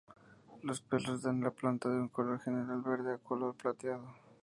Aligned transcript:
Los 0.63 0.81
pelos 0.81 1.21
dan 1.21 1.41
a 1.43 1.45
la 1.45 1.51
planta 1.51 1.87
de 1.87 1.97
un 2.01 2.07
color 2.09 2.39
general 2.39 2.81
verde 2.81 3.13
a 3.13 3.17
color 3.19 3.55
plateado. 3.55 4.11